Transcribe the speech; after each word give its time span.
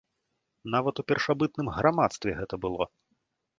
Нават 0.75 0.95
у 1.03 1.05
першабытным 1.11 1.71
грамадстве 1.77 2.37
гэта 2.41 2.63
было! 2.67 2.83